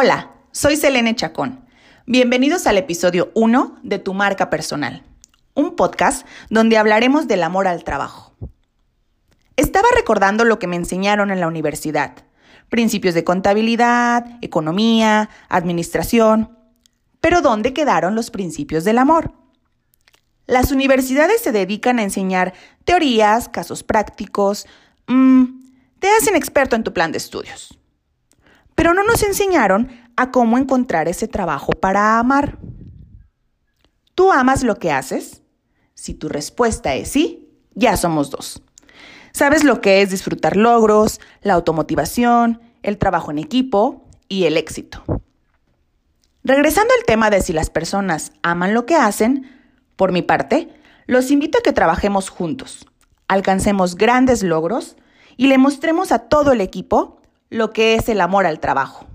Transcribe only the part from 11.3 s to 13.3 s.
en la universidad, principios de